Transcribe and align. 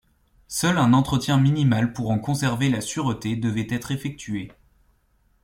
Seul 0.47 0.79
un 0.79 0.93
entretien 0.93 1.37
minimal 1.37 1.93
pour 1.93 2.09
en 2.09 2.17
conserver 2.17 2.71
la 2.71 2.81
sûreté 2.81 3.35
devait 3.35 3.67
être 3.69 3.91
effectué. 3.91 4.51